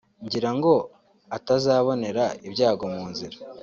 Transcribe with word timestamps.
ngira 0.25 0.49
ngo 0.57 0.73
atazabonera 1.37 2.23
ibyago 2.47 2.85
mu 2.93 3.03
nzira 3.11 3.37